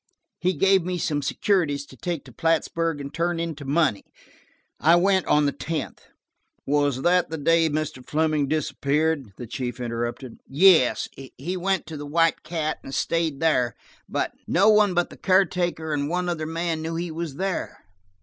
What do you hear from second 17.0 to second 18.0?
was there.